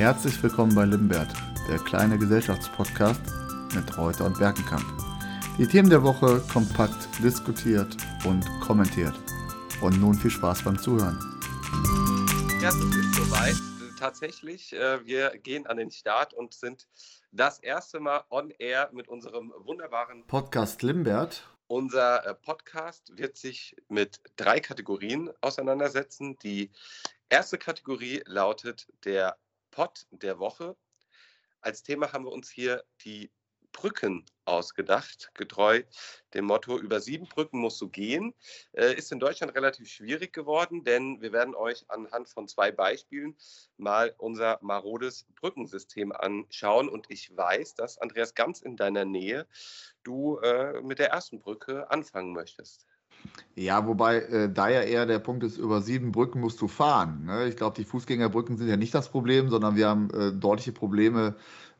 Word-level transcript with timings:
Herzlich 0.00 0.42
willkommen 0.42 0.74
bei 0.74 0.86
Limbert, 0.86 1.30
der 1.68 1.78
kleine 1.78 2.16
Gesellschaftspodcast 2.16 3.20
mit 3.74 3.98
Reuter 3.98 4.24
und 4.24 4.38
Berkenkamp. 4.38 4.82
Die 5.58 5.66
Themen 5.66 5.90
der 5.90 6.02
Woche 6.02 6.40
kompakt 6.50 7.06
diskutiert 7.22 7.98
und 8.24 8.46
kommentiert. 8.62 9.12
Und 9.82 10.00
nun 10.00 10.14
viel 10.14 10.30
Spaß 10.30 10.64
beim 10.64 10.78
Zuhören. 10.78 11.18
Ja, 12.62 12.70
es 12.70 12.76
ist 12.76 13.14
soweit. 13.14 13.56
Tatsächlich, 13.98 14.72
äh, 14.72 15.04
wir 15.04 15.36
gehen 15.36 15.66
an 15.66 15.76
den 15.76 15.90
Start 15.90 16.32
und 16.32 16.54
sind 16.54 16.88
das 17.30 17.58
erste 17.58 18.00
Mal 18.00 18.24
on 18.30 18.52
air 18.58 18.88
mit 18.94 19.06
unserem 19.06 19.52
wunderbaren 19.58 20.26
Podcast 20.26 20.80
Limbert. 20.80 21.46
Unser 21.66 22.26
äh, 22.26 22.34
Podcast 22.34 23.18
wird 23.18 23.36
sich 23.36 23.76
mit 23.88 24.18
drei 24.36 24.60
Kategorien 24.60 25.30
auseinandersetzen. 25.42 26.38
Die 26.38 26.70
erste 27.28 27.58
Kategorie 27.58 28.22
lautet 28.24 28.88
der 29.04 29.36
Pod 29.70 30.06
der 30.10 30.38
Woche. 30.38 30.76
Als 31.60 31.82
Thema 31.82 32.12
haben 32.12 32.24
wir 32.24 32.32
uns 32.32 32.50
hier 32.50 32.84
die 33.04 33.30
Brücken 33.72 34.26
ausgedacht, 34.44 35.30
getreu 35.34 35.82
dem 36.34 36.46
Motto, 36.46 36.78
über 36.78 37.00
sieben 37.00 37.26
Brücken 37.26 37.60
musst 37.60 37.80
du 37.80 37.88
gehen. 37.88 38.34
Äh, 38.72 38.94
ist 38.94 39.12
in 39.12 39.20
Deutschland 39.20 39.54
relativ 39.54 39.88
schwierig 39.88 40.32
geworden, 40.32 40.84
denn 40.84 41.20
wir 41.20 41.32
werden 41.32 41.54
euch 41.54 41.84
anhand 41.88 42.28
von 42.28 42.48
zwei 42.48 42.72
Beispielen 42.72 43.36
mal 43.76 44.14
unser 44.18 44.58
marodes 44.60 45.26
Brückensystem 45.36 46.12
anschauen. 46.12 46.88
Und 46.88 47.06
ich 47.10 47.36
weiß, 47.36 47.74
dass 47.74 47.98
Andreas 47.98 48.34
ganz 48.34 48.60
in 48.60 48.76
deiner 48.76 49.04
Nähe 49.04 49.46
du 50.02 50.38
äh, 50.38 50.80
mit 50.82 50.98
der 50.98 51.10
ersten 51.10 51.40
Brücke 51.40 51.90
anfangen 51.90 52.32
möchtest. 52.32 52.86
Ja, 53.56 53.86
wobei 53.86 54.20
äh, 54.20 54.52
da 54.52 54.68
ja 54.68 54.80
eher 54.82 55.06
der 55.06 55.18
Punkt 55.18 55.44
ist, 55.44 55.58
über 55.58 55.82
sieben 55.82 56.12
Brücken 56.12 56.40
musst 56.40 56.60
du 56.60 56.68
fahren. 56.68 57.24
Ne? 57.26 57.48
Ich 57.48 57.56
glaube, 57.56 57.76
die 57.76 57.84
Fußgängerbrücken 57.84 58.56
sind 58.56 58.68
ja 58.68 58.76
nicht 58.76 58.94
das 58.94 59.10
Problem, 59.10 59.50
sondern 59.50 59.76
wir 59.76 59.88
haben 59.88 60.08
äh, 60.10 60.32
deutliche 60.32 60.72
Probleme 60.72 61.34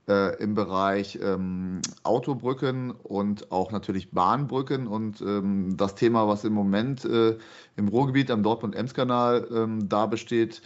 äh, 0.08 0.36
im 0.42 0.54
Bereich 0.54 1.18
ähm, 1.22 1.80
Autobrücken 2.02 2.90
und 2.90 3.52
auch 3.52 3.70
natürlich 3.70 4.10
Bahnbrücken. 4.10 4.86
Und 4.88 5.20
ähm, 5.20 5.76
das 5.76 5.94
Thema, 5.94 6.26
was 6.26 6.44
im 6.44 6.52
Moment 6.52 7.04
äh, 7.04 7.38
im 7.76 7.88
Ruhrgebiet 7.88 8.30
am 8.30 8.42
Dortmund-Ems-Kanal 8.42 9.48
ähm, 9.54 9.88
da 9.88 10.06
besteht, 10.06 10.62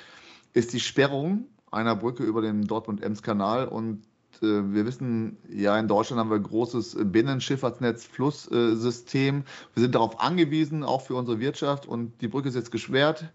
ist 0.53 0.73
die 0.73 0.81
Sperrung 0.81 1.47
einer 1.71 1.95
Brücke 1.95 2.23
über 2.25 2.41
den 2.41 2.67
Dortmund-Ems-Kanal. 2.67 3.69
Und 3.69 4.03
wir 4.41 4.87
wissen, 4.87 5.37
ja, 5.49 5.79
in 5.79 5.89
Deutschland 5.89 6.21
haben 6.21 6.31
wir 6.31 6.37
ein 6.37 6.43
großes 6.43 6.97
Binnenschifffahrtsnetz, 7.01 8.05
Flusssystem. 8.05 9.45
Wir 9.75 9.81
sind 9.83 9.95
darauf 9.95 10.21
angewiesen, 10.21 10.85
auch 10.85 11.03
für 11.03 11.15
unsere 11.15 11.41
Wirtschaft. 11.41 11.87
Und 11.87 12.21
die 12.21 12.29
Brücke 12.29 12.49
ist 12.49 12.55
jetzt 12.55 12.73
gesperrt. 12.73 13.31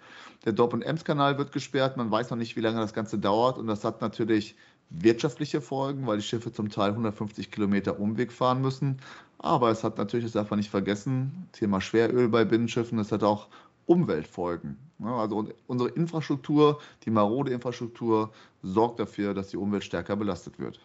Der 0.45 0.53
Dortmund-Ems-Kanal 0.53 1.37
wird 1.37 1.51
gesperrt. 1.51 1.97
Man 1.97 2.11
weiß 2.11 2.29
noch 2.29 2.37
nicht, 2.37 2.55
wie 2.55 2.61
lange 2.61 2.79
das 2.79 2.93
Ganze 2.93 3.19
dauert. 3.19 3.57
Und 3.57 3.67
das 3.67 3.83
hat 3.83 4.01
natürlich 4.01 4.55
wirtschaftliche 4.89 5.61
Folgen, 5.61 6.07
weil 6.07 6.17
die 6.17 6.23
Schiffe 6.23 6.51
zum 6.51 6.69
Teil 6.69 6.91
150 6.91 7.51
Kilometer 7.51 7.99
Umweg 7.99 8.31
fahren 8.31 8.61
müssen. 8.61 8.97
Aber 9.37 9.69
es 9.69 9.83
hat 9.83 9.97
natürlich, 9.97 10.25
das 10.25 10.33
darf 10.33 10.49
man 10.49 10.59
nicht 10.59 10.69
vergessen, 10.69 11.47
Thema 11.53 11.79
Schweröl 11.79 12.27
bei 12.27 12.43
Binnenschiffen, 12.43 12.99
es 12.99 13.11
hat 13.11 13.23
auch 13.23 13.47
Umweltfolgen. 13.85 14.77
Also 15.01 15.47
unsere 15.65 15.89
Infrastruktur, 15.91 16.79
die 17.05 17.09
marode 17.09 17.51
Infrastruktur, 17.51 18.31
sorgt 18.61 18.99
dafür, 18.99 19.33
dass 19.33 19.47
die 19.47 19.57
Umwelt 19.57 19.83
stärker 19.83 20.15
belastet 20.15 20.59
wird. 20.59 20.79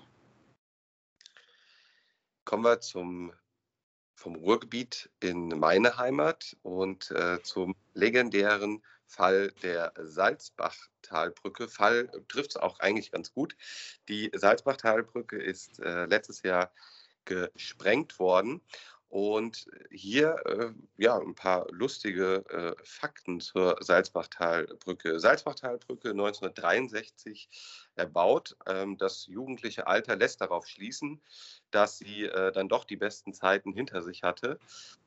Kommen 2.45 2.65
wir 2.65 2.81
zum, 2.81 3.33
vom 4.15 4.35
Ruhrgebiet 4.35 5.11
in 5.21 5.49
meine 5.49 5.97
Heimat 5.97 6.57
und 6.63 7.11
äh, 7.11 7.43
zum 7.43 7.75
legendären 7.95 8.83
Fall 9.07 9.53
der 9.63 9.93
Salzbachtalbrücke. 9.97 11.69
Fall 11.69 12.11
trifft 12.29 12.51
es 12.51 12.57
auch 12.57 12.81
eigentlich 12.81 13.13
ganz 13.13 13.33
gut. 13.33 13.57
Die 14.09 14.31
Salzbachtalbrücke 14.35 15.37
ist 15.37 15.81
äh, 15.81 16.07
letztes 16.07 16.43
Jahr 16.43 16.73
gesprengt 17.25 18.19
worden 18.19 18.61
und 19.15 19.69
hier 19.93 20.45
äh, 20.45 20.73
ja, 20.97 21.17
ein 21.17 21.37
paar 21.37 21.71
lustige 21.71 22.45
äh, 22.49 22.75
Fakten 22.83 23.39
zur 23.39 23.77
Salzbachtalbrücke. 23.79 25.21
Salzbachtalbrücke 25.21 26.11
1963 26.11 27.49
erbaut. 27.95 28.57
Ähm, 28.67 28.99
das 28.99 29.29
jugendliche 29.29 29.87
Alter 29.87 30.17
lässt 30.17 30.41
darauf 30.41 30.67
schließen, 30.67 31.21
dass 31.71 31.99
sie 31.99 32.25
äh, 32.25 32.51
dann 32.51 32.69
doch 32.69 32.83
die 32.85 32.97
besten 32.97 33.33
Zeiten 33.35 33.73
hinter 33.73 34.03
sich 34.03 34.25
hatte. 34.25 34.59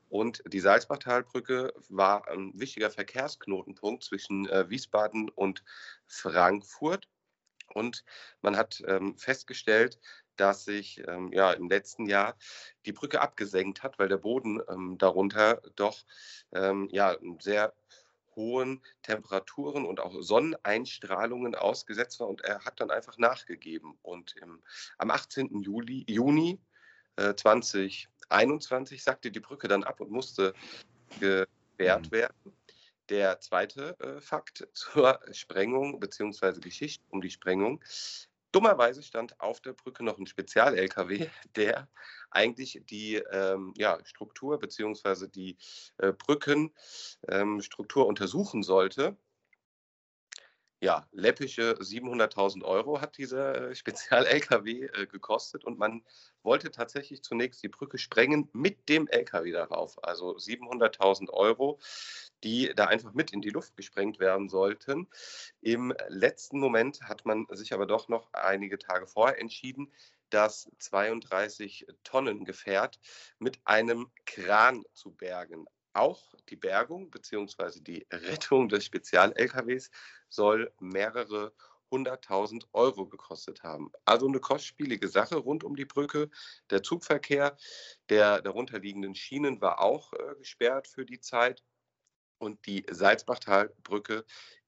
Und 0.07 0.41
die 0.47 0.62
Salzbachtalbrücke 0.62 1.73
war 1.90 2.29
ein 2.29 2.57
wichtiger 2.57 2.90
Verkehrsknotenpunkt 2.90 4.06
zwischen 4.06 4.47
äh, 4.47 4.69
Wiesbaden 4.69 5.28
und 5.28 5.66
Frankfurt. 6.06 7.09
Und 7.73 8.06
man 8.41 8.56
hat 8.56 8.81
ähm, 8.88 9.17
festgestellt, 9.17 10.00
dass 10.37 10.65
sich 10.65 11.03
ähm, 11.07 11.31
ja, 11.33 11.51
im 11.51 11.69
letzten 11.69 12.05
Jahr 12.05 12.37
die 12.85 12.93
Brücke 12.93 13.21
abgesenkt 13.21 13.83
hat, 13.83 13.99
weil 13.99 14.07
der 14.07 14.17
Boden 14.17 14.61
ähm, 14.69 14.97
darunter 14.97 15.61
doch 15.75 16.05
ähm, 16.53 16.87
ja, 16.91 17.17
sehr 17.39 17.73
hohen 18.37 18.81
Temperaturen 19.01 19.85
und 19.85 19.99
auch 19.99 20.15
Sonneneinstrahlungen 20.21 21.55
ausgesetzt 21.55 22.19
war 22.19 22.29
und 22.29 22.41
er 22.41 22.63
hat 22.63 22.79
dann 22.79 22.91
einfach 22.91 23.17
nachgegeben. 23.17 23.97
Und 24.03 24.35
im, 24.37 24.61
am 24.97 25.11
18. 25.11 25.61
Juli, 25.61 26.05
Juni 26.07 26.59
äh, 27.17 27.33
2021 27.33 29.03
sagte 29.03 29.31
die 29.31 29.39
Brücke 29.39 29.67
dann 29.67 29.83
ab 29.83 29.99
und 29.99 30.11
musste 30.11 30.53
gewährt 31.19 32.05
mhm. 32.05 32.11
werden. 32.11 32.53
Der 33.09 33.39
zweite 33.39 33.97
äh, 33.99 34.21
Fakt 34.21 34.67
zur 34.73 35.19
Sprengung 35.31 35.99
bzw. 35.99 36.59
Geschichte 36.59 37.03
um 37.09 37.21
die 37.21 37.31
Sprengung 37.31 37.81
Dummerweise 38.57 39.03
stand 39.03 39.40
auf 39.40 39.62
der 39.62 39.73
Brücke 39.73 40.03
noch 40.03 40.18
ein 40.18 40.25
Spezial-LKW, 40.25 41.28
der 41.56 41.88
eigentlich 42.31 42.81
die 42.90 43.18
ähm, 43.31 43.72
ja, 43.78 44.00
Struktur 44.03 44.57
bzw. 44.57 45.28
die 45.28 45.59
äh, 46.00 46.12
Brückenstruktur 46.12 48.03
ähm, 48.03 48.09
untersuchen 48.09 48.63
sollte. 48.63 49.16
Ja, 50.79 51.07
läppische 51.11 51.75
700.000 51.79 52.63
Euro 52.63 53.01
hat 53.01 53.17
dieser 53.17 53.69
äh, 53.69 53.75
Spezial-LKW 53.75 54.83
äh, 54.83 55.07
gekostet 55.07 55.65
und 55.65 55.79
man 55.79 56.03
wollte 56.43 56.69
tatsächlich 56.69 57.23
zunächst 57.23 57.63
die 57.63 57.67
Brücke 57.67 57.97
sprengen 57.97 58.47
mit 58.53 58.87
dem 58.87 59.07
LKW 59.07 59.51
darauf. 59.51 60.03
Also 60.03 60.35
700.000 60.35 61.31
Euro 61.31 61.79
die 62.43 62.71
da 62.75 62.85
einfach 62.85 63.13
mit 63.13 63.31
in 63.31 63.41
die 63.41 63.49
Luft 63.49 63.75
gesprengt 63.75 64.19
werden 64.19 64.49
sollten. 64.49 65.07
Im 65.61 65.93
letzten 66.07 66.59
Moment 66.59 67.01
hat 67.01 67.25
man 67.25 67.47
sich 67.51 67.73
aber 67.73 67.85
doch 67.85 68.09
noch 68.09 68.31
einige 68.33 68.77
Tage 68.77 69.07
vorher 69.07 69.39
entschieden, 69.39 69.91
das 70.29 70.69
32 70.79 71.87
Tonnen 72.03 72.45
Gefährt 72.45 72.99
mit 73.39 73.59
einem 73.66 74.11
Kran 74.25 74.83
zu 74.93 75.11
bergen. 75.11 75.66
Auch 75.97 76.31
die 76.50 76.56
Bergung 76.56 77.09
bzw. 77.09 77.80
die 77.80 78.06
Rettung 78.12 78.69
des 78.69 78.85
Spezial-LKWs 78.85 79.90
soll 80.30 80.72
mehrere 80.80 81.53
100.000 81.91 82.66
Euro 82.74 83.08
gekostet 83.08 83.63
haben. 83.63 83.91
Also 84.06 84.28
eine 84.28 84.40
kostspielige 84.40 85.08
Sache 85.08 85.38
rund 85.38 85.63
um 85.63 85.75
die 85.75 85.85
Brücke. 85.85 86.30
Der 86.69 86.84
Zugverkehr 86.84 87.58
der 88.09 88.44
darunterliegenden 88.44 89.16
Schienen 89.16 89.59
war 89.59 89.81
auch 89.81 90.13
äh, 90.13 90.35
gesperrt 90.38 90.88
für 90.88 91.06
die 91.06 91.19
Zeit. 91.19 91.63
Und 92.38 92.68
die 92.68 92.85
Salzbachtalbrücke 92.88 94.24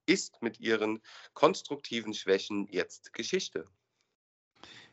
ist 0.08 0.42
mit 0.42 0.60
ihren 0.60 1.00
konstruktiven 1.34 2.16
Schwächen 2.16 2.68
jetzt 2.72 3.14
Geschichte. 3.14 3.70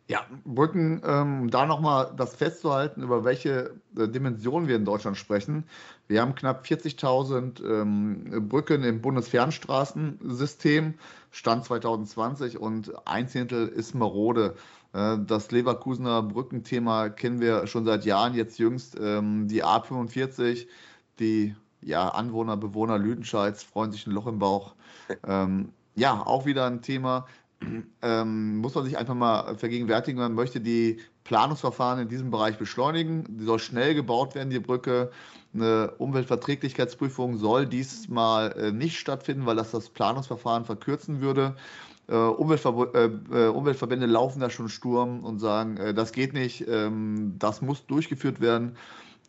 Ja, 0.09 0.25
Brücken, 0.45 1.03
ähm, 1.05 1.51
da 1.51 1.67
nochmal 1.67 2.13
das 2.17 2.37
festzuhalten, 2.37 3.03
über 3.03 3.25
welche 3.25 3.75
äh, 3.99 4.07
Dimensionen 4.07 4.69
wir 4.69 4.77
in 4.77 4.85
Deutschland 4.85 5.17
sprechen. 5.17 5.65
Wir 6.07 6.21
haben 6.21 6.37
knapp 6.37 6.65
40.000 6.65 7.65
ähm, 7.65 8.49
Brücken 8.49 8.85
im 8.85 9.01
Bundesfernstraßensystem, 9.01 10.95
Stand 11.33 11.65
2020 11.65 12.57
und 12.59 12.93
ein 13.05 13.27
Zehntel 13.27 13.67
ist 13.67 13.97
marode. 13.97 14.55
Äh, 14.93 15.19
das 15.27 15.51
Leverkusener 15.51 16.23
Brückenthema 16.23 17.09
kennen 17.09 17.41
wir 17.41 17.67
schon 17.67 17.85
seit 17.85 18.05
Jahren, 18.05 18.35
jetzt 18.35 18.61
jüngst 18.61 18.97
ähm, 19.01 19.49
die 19.49 19.65
A45, 19.65 20.69
die 21.19 21.57
ja, 21.81 22.11
Anwohner, 22.11 22.57
Bewohner 22.57 22.99
Lüdenscheids 22.99 23.65
freuen 23.65 23.91
sich 23.91 24.07
ein 24.07 24.13
Loch 24.13 24.29
im 24.29 24.39
Bauch. 24.39 24.75
ja, 25.95 26.23
auch 26.27 26.47
wieder 26.47 26.67
ein 26.67 26.83
Thema. 26.83 27.27
Ähm, 28.03 28.59
muss 28.59 28.75
man 28.75 28.85
sich 28.85 28.99
einfach 28.99 29.15
mal 29.15 29.57
vergegenwärtigen, 29.57 30.21
man 30.21 30.35
möchte 30.35 30.61
die 30.61 30.99
Planungsverfahren 31.25 32.01
in 32.01 32.09
diesem 32.09 32.31
Bereich 32.31 32.59
beschleunigen. 32.59 33.25
Die 33.39 33.45
soll 33.45 33.59
schnell 33.59 33.95
gebaut 33.95 34.35
werden, 34.35 34.51
die 34.51 34.61
Brücke. 34.61 35.11
Eine 35.55 35.93
Umweltverträglichkeitsprüfung 35.99 37.39
soll 37.39 37.67
diesmal 37.67 38.53
äh, 38.53 38.73
nicht 38.73 38.99
stattfinden, 38.99 39.47
weil 39.47 39.57
das 39.57 39.71
das 39.71 39.89
Planungsverfahren 39.89 40.65
verkürzen 40.65 41.21
würde. 41.21 41.57
Äh, 42.09 42.17
Umweltver 42.17 42.95
äh, 42.95 43.11
äh, 43.33 43.49
Umweltverbände 43.49 44.07
laufen 44.07 44.41
da 44.41 44.51
schon 44.51 44.69
Sturm 44.69 45.25
und 45.25 45.39
sagen, 45.39 45.79
äh, 45.79 45.95
das 45.95 46.13
geht 46.13 46.35
nicht, 46.35 46.69
ähm, 46.69 47.35
das 47.39 47.63
muss 47.63 47.87
durchgeführt 47.87 48.41
werden 48.41 48.77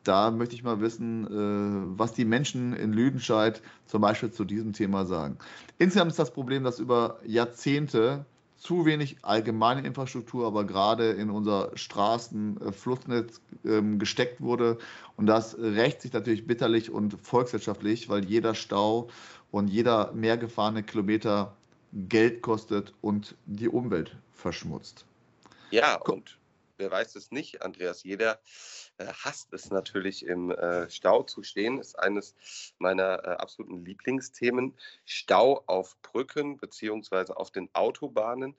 da 0.08 0.32
möchte 0.32 0.56
ich 0.56 0.64
mal 0.64 0.82
wissen, 0.82 1.26
äh, 1.26 1.98
was 1.98 2.14
die 2.14 2.26
Menschen 2.26 2.74
in 2.74 2.94
Lüdenscheid 2.94 3.62
zum 3.86 4.02
Beispiel 4.02 4.32
zu 4.32 4.46
diesem 4.46 4.74
Thema 4.74 5.06
sagen. 5.06 5.38
Insgesamt 5.78 6.12
ist 6.12 6.20
das 6.20 6.32
Problem, 6.32 6.64
dass 6.64 6.80
über 6.80 7.20
Jahrzehnte 7.26 8.26
zu 8.58 8.86
wenig 8.86 9.18
allgemeine 9.22 9.86
Infrastruktur, 9.86 10.48
aber 10.48 10.66
gerade 10.66 11.12
in 11.12 11.30
unser 11.30 11.72
Straßenflussnetz 11.76 13.42
äh, 13.64 13.78
ähm, 13.78 14.00
gesteckt 14.00 14.42
wurde. 14.42 14.78
Und 15.16 15.28
das 15.28 15.58
rächt 15.60 16.02
sich 16.02 16.14
natürlich 16.14 16.48
bitterlich 16.48 16.90
und 16.90 17.18
volkswirtschaftlich, 17.22 18.10
weil 18.10 18.26
jeder 18.26 18.56
Stau 18.56 19.10
und 19.52 19.68
jeder 19.68 20.12
mehr 20.14 20.38
gefahrene 20.38 20.84
Kilometer 20.84 21.56
Geld 21.94 22.42
kostet 22.42 22.94
und 23.02 23.36
die 23.46 23.70
Umwelt 23.70 24.18
verschmutzt. 24.34 25.06
Ja, 25.72 25.96
und 25.96 26.38
wer 26.78 26.92
weiß 26.92 27.16
es 27.16 27.32
nicht, 27.32 27.62
Andreas, 27.62 28.04
jeder 28.04 28.40
hasst 29.06 29.54
es 29.54 29.70
natürlich 29.70 30.26
im 30.26 30.52
äh, 30.52 30.90
Stau 30.90 31.24
zu 31.24 31.44
stehen, 31.44 31.80
ist 31.80 31.98
eines 32.00 32.36
meiner 32.80 33.24
äh, 33.24 33.30
absoluten 33.38 33.86
Lieblingsthemen. 33.86 34.74
Stau 35.06 35.64
auf 35.68 35.96
Brücken 36.02 36.58
beziehungsweise 36.58 37.38
auf 37.38 37.52
den 37.52 37.70
Autobahnen. 37.74 38.56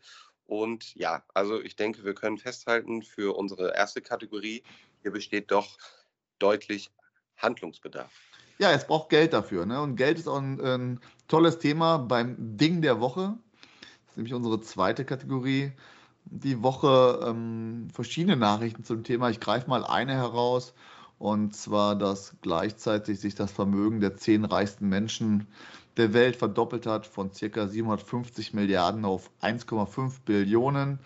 Und 0.46 0.94
ja, 0.94 1.22
also 1.34 1.60
ich 1.60 1.76
denke, 1.76 2.04
wir 2.04 2.14
können 2.14 2.38
festhalten, 2.38 3.02
für 3.02 3.36
unsere 3.36 3.74
erste 3.74 4.00
Kategorie, 4.00 4.62
hier 5.02 5.10
besteht 5.10 5.50
doch 5.50 5.76
deutlich 6.38 6.90
Handlungsbedarf. 7.36 8.12
Ja, 8.58 8.72
es 8.72 8.86
braucht 8.86 9.10
Geld 9.10 9.32
dafür. 9.32 9.66
Ne? 9.66 9.80
Und 9.80 9.96
Geld 9.96 10.18
ist 10.18 10.26
auch 10.26 10.38
ein, 10.38 10.60
ein 10.60 11.00
tolles 11.28 11.58
Thema 11.58 11.98
beim 11.98 12.36
Ding 12.56 12.82
der 12.82 13.00
Woche. 13.00 13.38
Das 13.60 14.12
ist 14.12 14.16
nämlich 14.16 14.34
unsere 14.34 14.60
zweite 14.60 15.04
Kategorie 15.04 15.72
die 16.30 16.62
Woche 16.62 17.20
ähm, 17.26 17.88
verschiedene 17.92 18.36
Nachrichten 18.36 18.84
zum 18.84 19.04
Thema. 19.04 19.30
Ich 19.30 19.40
greife 19.40 19.68
mal 19.68 19.84
eine 19.84 20.14
heraus, 20.14 20.74
und 21.18 21.54
zwar, 21.54 21.96
dass 21.96 22.34
gleichzeitig 22.42 23.18
sich 23.18 23.34
das 23.34 23.50
Vermögen 23.50 24.00
der 24.00 24.16
zehn 24.16 24.44
reichsten 24.44 24.88
Menschen 24.88 25.48
der 25.96 26.12
Welt 26.12 26.36
verdoppelt 26.36 26.86
hat 26.86 27.06
von 27.06 27.30
ca. 27.32 27.66
750 27.66 28.54
Milliarden 28.54 29.04
auf 29.04 29.30
1,5 29.42 30.20
Billionen. 30.24 31.00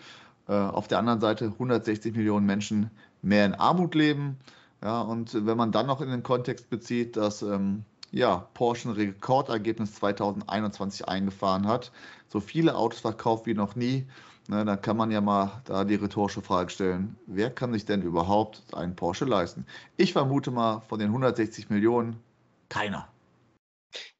Äh, 0.47 0.53
auf 0.53 0.87
der 0.87 0.99
anderen 0.99 1.21
Seite 1.21 1.45
160 1.45 2.15
Millionen 2.15 2.45
Menschen 2.45 2.91
mehr 3.21 3.45
in 3.45 3.55
Armut 3.55 3.95
leben. 3.95 4.37
Ja, 4.83 5.01
und 5.01 5.45
wenn 5.45 5.57
man 5.57 5.71
dann 5.71 5.87
noch 5.87 6.01
in 6.01 6.09
den 6.09 6.23
Kontext 6.23 6.69
bezieht, 6.69 7.15
dass 7.15 7.41
ähm, 7.41 7.85
ja, 8.11 8.47
Porsche 8.53 8.89
ein 8.89 8.95
Rekordergebnis 8.95 9.95
2021 9.95 11.07
eingefahren 11.07 11.67
hat, 11.67 11.91
so 12.27 12.39
viele 12.39 12.75
Autos 12.75 12.99
verkauft 12.99 13.47
wie 13.47 13.53
noch 13.53 13.75
nie, 13.75 14.05
Ne, 14.47 14.65
dann 14.65 14.81
kann 14.81 14.97
man 14.97 15.09
ja 15.09 15.21
mal 15.21 15.61
da 15.63 15.85
die 15.85 15.95
rhetorische 15.95 16.41
Frage 16.41 16.69
stellen, 16.69 17.15
wer 17.27 17.49
kann 17.49 17.71
sich 17.71 17.85
denn 17.85 18.01
überhaupt 18.01 18.61
einen 18.73 18.95
Porsche 18.95 19.23
leisten? 19.23 19.65
Ich 19.95 20.11
vermute 20.11 20.51
mal 20.51 20.81
von 20.81 20.99
den 20.99 21.09
160 21.09 21.69
Millionen 21.69 22.21
keiner. 22.67 23.07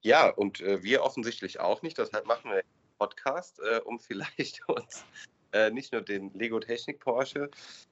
Ja, 0.01 0.29
und 0.29 0.61
äh, 0.61 0.81
wir 0.83 1.03
offensichtlich 1.03 1.59
auch 1.59 1.81
nicht. 1.81 1.97
Deshalb 1.97 2.25
machen 2.25 2.51
wir 2.51 2.57
einen 2.57 2.63
Podcast, 2.99 3.59
äh, 3.59 3.79
um 3.79 3.99
vielleicht 3.99 4.67
uns 4.69 5.03
äh, 5.51 5.71
nicht 5.71 5.91
nur 5.91 6.01
den 6.01 6.31
Lego 6.33 6.59
Technik 6.59 6.99
Porsche 6.99 7.49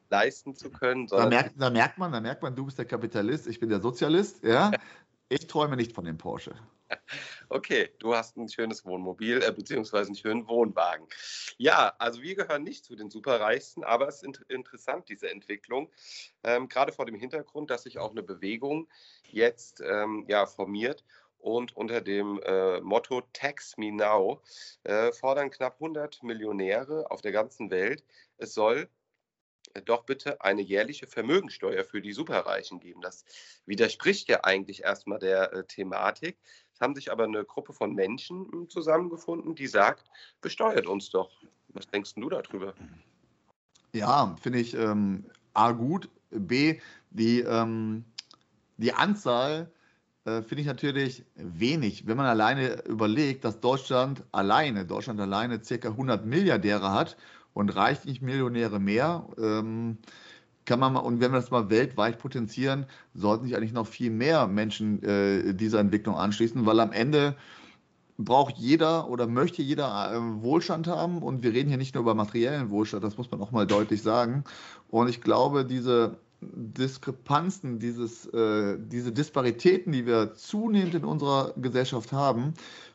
leisten 0.10 0.56
zu 0.56 0.70
können. 0.70 1.08
Da 1.08 1.28
merkt, 1.28 1.54
da 1.58 1.70
merkt 1.70 1.98
man, 1.98 2.12
da 2.12 2.20
merkt 2.20 2.44
man, 2.44 2.56
du 2.56 2.66
bist 2.66 2.78
der 2.78 2.86
Kapitalist, 2.86 3.48
ich 3.48 3.60
bin 3.60 3.70
der 3.70 3.82
Sozialist. 3.82 4.44
Ja, 4.44 4.72
ich 5.30 5.48
träume 5.48 5.76
nicht 5.76 5.94
von 5.94 6.06
dem 6.06 6.18
Porsche. 6.18 6.56
Okay, 7.54 7.90
du 8.00 8.16
hast 8.16 8.38
ein 8.38 8.48
schönes 8.48 8.86
Wohnmobil, 8.86 9.44
äh, 9.44 9.52
beziehungsweise 9.52 10.08
einen 10.08 10.16
schönen 10.16 10.48
Wohnwagen. 10.48 11.06
Ja, 11.58 11.94
also 12.00 12.22
wir 12.22 12.34
gehören 12.36 12.64
nicht 12.64 12.86
zu 12.86 12.96
den 12.96 13.10
Superreichsten, 13.10 13.84
aber 13.84 14.08
es 14.08 14.24
ist 14.24 14.24
in 14.24 14.38
interessant, 14.48 15.10
diese 15.10 15.30
Entwicklung. 15.30 15.92
Ähm, 16.46 16.70
gerade 16.70 16.94
vor 16.94 17.06
dem 17.06 17.16
Hintergrund, 17.16 17.70
dass 17.70 17.84
sich 17.84 18.00
auch 18.00 18.12
eine 18.12 18.24
Bewegung 18.24 18.88
jetzt 19.32 19.82
ähm, 19.82 20.24
ja, 20.30 20.46
formiert 20.46 21.04
und 21.40 21.76
unter 21.76 22.00
dem 22.00 22.40
äh, 22.46 22.80
Motto 22.80 23.20
Tax 23.34 23.76
Me 23.76 23.92
Now 23.92 24.42
äh, 24.84 25.12
fordern 25.12 25.52
knapp 25.52 25.74
100 25.74 26.24
Millionäre 26.24 27.12
auf 27.12 27.20
der 27.20 27.34
ganzen 27.34 27.70
Welt, 27.70 28.06
es 28.38 28.54
soll 28.54 28.88
doch 29.86 30.04
bitte 30.04 30.42
eine 30.42 30.62
jährliche 30.62 31.08
Vermögensteuer 31.08 31.84
für 31.84 32.02
die 32.02 32.14
Superreichen 32.14 32.80
geben. 32.80 33.02
Das 33.02 33.26
widerspricht 33.66 34.28
ja 34.28 34.44
eigentlich 34.44 34.84
erstmal 34.84 35.20
der 35.20 35.54
äh, 35.54 35.64
Thematik. 35.66 36.38
Es 36.74 36.82
haben 36.82 36.96
sich 36.96 37.12
aber 37.12 37.24
eine 37.26 37.46
Gruppe 37.46 37.74
von 37.74 37.94
Menschen 37.94 38.52
hm, 38.52 38.70
zusammengefunden, 38.70 39.56
die 39.56 39.68
sagt, 39.68 40.10
besteuert 40.42 40.88
uns 40.88 41.10
doch. 41.10 41.32
Was 41.70 41.88
denkst 41.88 42.16
du 42.16 42.30
darüber? 42.30 42.74
Ja, 43.94 44.36
finde 44.42 44.60
ich 44.60 44.74
ähm, 44.74 45.26
A 45.54 45.72
gut, 45.72 46.10
B, 46.30 46.80
die, 47.10 47.42
ähm, 47.42 48.06
die 48.78 48.94
Anzahl 48.94 49.72
äh, 50.26 50.42
finde 50.42 50.62
ich 50.62 50.68
natürlich 50.68 51.26
wenig. 51.36 52.08
Wenn 52.08 52.18
man 52.18 52.26
alleine 52.26 52.84
überlegt, 52.86 53.44
dass 53.44 53.60
Deutschland 53.60 54.24
alleine, 54.32 54.86
Deutschland 54.86 55.20
alleine 55.20 55.64
circa 55.64 55.90
100 55.90 56.26
Milliardäre 56.26 56.92
hat 56.92 57.18
und 57.54 57.76
reicht 57.76 58.06
nicht 58.06 58.22
Millionäre 58.22 58.80
mehr. 58.80 59.26
Ähm, 59.38 59.98
kann 60.66 60.80
man 60.80 60.94
mal, 60.94 61.00
und 61.00 61.20
wenn 61.20 61.32
wir 61.32 61.40
das 61.40 61.52
mal 61.52 61.70
weltweit 61.70 62.20
potenzieren, 62.20 62.86
sollten 63.14 63.46
sich 63.46 63.56
eigentlich 63.56 63.74
noch 63.74 63.88
viel 63.88 64.12
mehr 64.12 64.48
Menschen 64.48 65.02
äh, 65.04 65.54
dieser 65.54 65.80
Entwicklung 65.80 66.16
anschließen, 66.16 66.66
weil 66.66 66.80
am 66.80 66.92
Ende 66.92 67.36
braucht 68.18 68.58
jeder 68.58 69.10
oder 69.10 69.28
möchte 69.28 69.62
jeder 69.62 70.14
äh, 70.14 70.44
Wohlstand 70.44 70.88
haben 70.88 71.24
und 71.24 71.44
wir 71.44 71.54
reden 71.54 71.70
hier 71.70 71.78
nicht 71.78 71.96
nur 71.96 72.04
über 72.04 72.14
materiellen 72.14 72.70
Wohlstand, 72.70 73.04
das 73.04 73.18
muss 73.18 73.32
man 73.32 73.42
auch 73.42 73.52
mal 73.52 73.66
deutlich 73.66 74.02
sagen. 74.02 74.44
Und 74.90 75.10
ich 75.10 75.22
glaube, 75.22 75.66
diese 75.66 76.18
Diskrepanzen, 76.42 77.80
dieses, 77.80 78.26
äh, 78.28 78.78
diese 78.80 79.12
Disparitäten, 79.12 79.92
die 79.92 80.06
wir 80.06 80.34
zunehmend 80.34 80.96
in 80.96 81.06
unserer 81.06 81.54
Gesellschaft 81.56 82.12
haben, 82.12 82.54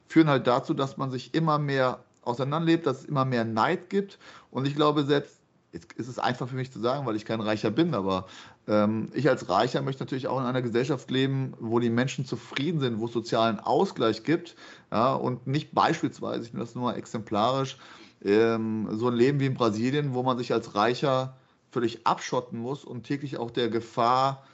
führen 0.08 0.28
halt 0.28 0.46
dazu, 0.46 0.74
dass 0.74 0.96
man 0.96 1.10
sich 1.10 1.34
immer 1.34 1.58
mehr 1.58 2.00
auseinanderlebt, 2.26 2.86
dass 2.86 3.00
es 3.00 3.04
immer 3.04 3.24
mehr 3.24 3.44
Neid 3.44 3.90
gibt. 3.90 4.18
Und 4.50 4.66
ich 4.66 4.74
glaube, 4.74 5.04
selbst, 5.04 5.40
jetzt 5.72 5.92
ist 5.94 6.08
es 6.08 6.18
einfach 6.18 6.48
für 6.48 6.56
mich 6.56 6.72
zu 6.72 6.80
sagen, 6.80 7.06
weil 7.06 7.16
ich 7.16 7.24
kein 7.24 7.40
Reicher 7.40 7.70
bin, 7.70 7.94
aber 7.94 8.26
ähm, 8.68 9.08
ich 9.14 9.28
als 9.28 9.48
Reicher 9.48 9.82
möchte 9.82 10.02
natürlich 10.02 10.28
auch 10.28 10.40
in 10.40 10.46
einer 10.46 10.62
Gesellschaft 10.62 11.10
leben, 11.10 11.54
wo 11.60 11.78
die 11.78 11.90
Menschen 11.90 12.24
zufrieden 12.24 12.80
sind, 12.80 12.98
wo 12.98 13.06
es 13.06 13.12
sozialen 13.12 13.60
Ausgleich 13.60 14.22
gibt. 14.24 14.56
Ja, 14.90 15.14
und 15.14 15.46
nicht 15.46 15.74
beispielsweise, 15.74 16.44
ich 16.44 16.52
nehme 16.52 16.64
das 16.64 16.74
nur 16.74 16.84
mal 16.84 16.96
exemplarisch, 16.96 17.76
ähm, 18.24 18.88
so 18.92 19.08
ein 19.08 19.14
Leben 19.14 19.40
wie 19.40 19.46
in 19.46 19.54
Brasilien, 19.54 20.14
wo 20.14 20.22
man 20.22 20.38
sich 20.38 20.52
als 20.52 20.74
Reicher 20.74 21.36
völlig 21.70 22.06
abschotten 22.06 22.58
muss 22.58 22.84
und 22.84 23.04
täglich 23.04 23.36
auch 23.36 23.50
der 23.50 23.68
Gefahr 23.68 24.44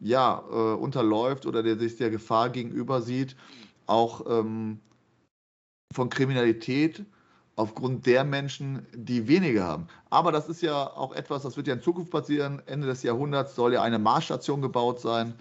ja, 0.00 0.44
äh, 0.50 0.74
unterläuft 0.74 1.46
oder 1.46 1.62
der 1.62 1.78
sich 1.78 1.96
der 1.96 2.10
Gefahr 2.10 2.50
gegenüber 2.50 3.00
sieht, 3.00 3.34
auch 3.86 4.26
ähm, 4.28 4.80
von 5.94 6.10
Kriminalität 6.10 7.04
aufgrund 7.56 8.06
der 8.06 8.22
Menschen, 8.22 8.86
die 8.94 9.26
weniger 9.26 9.64
haben. 9.64 9.88
Aber 10.10 10.30
das 10.30 10.48
ist 10.48 10.62
ja 10.62 10.86
auch 10.86 11.14
etwas, 11.14 11.42
das 11.42 11.56
wird 11.56 11.66
ja 11.66 11.74
in 11.74 11.80
Zukunft 11.80 12.12
passieren. 12.12 12.62
Ende 12.66 12.86
des 12.86 13.02
Jahrhunderts 13.02 13.54
soll 13.56 13.72
ja 13.72 13.82
eine 13.82 13.98
Marsstation 13.98 14.60
gebaut 14.62 15.00
sein. 15.00 15.34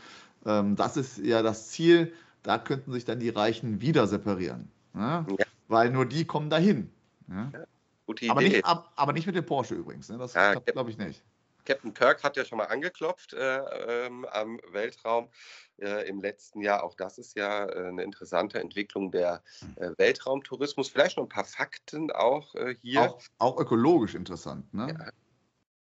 Ähm, 0.45 0.75
das 0.75 0.97
ist 0.97 1.19
ja 1.19 1.43
das 1.43 1.69
Ziel. 1.69 2.13
Da 2.41 2.57
könnten 2.57 2.91
sich 2.91 3.05
dann 3.05 3.19
die 3.19 3.29
Reichen 3.29 3.81
wieder 3.81 4.07
separieren. 4.07 4.69
Ne? 4.93 5.25
Ja. 5.37 5.45
Weil 5.67 5.91
nur 5.91 6.05
die 6.05 6.25
kommen 6.25 6.49
dahin. 6.49 6.89
Ne? 7.27 7.49
Ja, 7.53 7.59
gute 8.05 8.25
Idee. 8.25 8.31
Aber 8.31 8.41
nicht, 8.41 8.65
aber 8.65 9.13
nicht, 9.13 9.27
mit 9.27 9.35
dem 9.35 9.45
Porsche 9.45 9.75
übrigens. 9.75 10.09
Ne? 10.09 10.17
Das 10.17 10.33
ja, 10.33 10.53
glaube 10.53 10.91
ich 10.91 10.97
nicht. 10.97 11.21
Captain 11.65 11.93
Kirk 11.93 12.23
hat 12.23 12.37
ja 12.37 12.45
schon 12.45 12.57
mal 12.57 12.65
angeklopft 12.65 13.33
äh, 13.33 13.57
ähm, 14.05 14.25
am 14.25 14.59
Weltraum 14.71 15.29
äh, 15.77 16.07
im 16.07 16.21
letzten 16.21 16.61
Jahr. 16.61 16.83
Auch 16.83 16.95
das 16.95 17.17
ist 17.17 17.35
ja 17.35 17.65
äh, 17.65 17.87
eine 17.87 18.03
interessante 18.03 18.59
Entwicklung 18.59 19.11
der 19.11 19.43
äh, 19.75 19.91
Weltraumtourismus. 19.97 20.89
Vielleicht 20.89 21.17
noch 21.17 21.25
ein 21.25 21.29
paar 21.29 21.45
Fakten 21.45 22.11
auch 22.11 22.55
äh, 22.55 22.75
hier. 22.81 23.01
Auch, 23.01 23.21
auch, 23.39 23.59
ökologisch 23.59 24.15
interessant, 24.15 24.73
ne? 24.73 24.95
Ja, 24.97 25.09